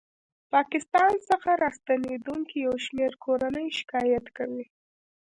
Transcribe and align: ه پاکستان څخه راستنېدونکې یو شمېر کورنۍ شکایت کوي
ه 0.03 0.07
پاکستان 0.53 1.11
څخه 1.29 1.49
راستنېدونکې 1.63 2.55
یو 2.65 2.75
شمېر 2.85 3.11
کورنۍ 3.23 3.67
شکایت 3.79 4.25
کوي 4.37 4.65